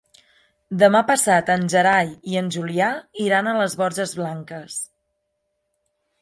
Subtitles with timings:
[0.83, 2.87] Demà passat en Gerai i en Julià
[3.27, 4.81] iran a les Borges Blanques.